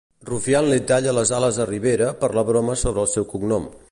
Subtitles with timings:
[0.27, 3.73] Rufián li talla les ales a Rivera per la broma sobre el seu cognom.